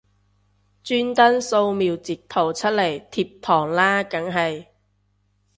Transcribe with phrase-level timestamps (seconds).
[0.83, 4.65] 專登掃瞄截圖出嚟貼堂啦梗係